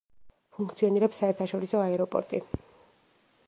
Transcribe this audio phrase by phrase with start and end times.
[0.57, 2.43] ფუნქციონირებს საერთაშორისო აეროპორტი.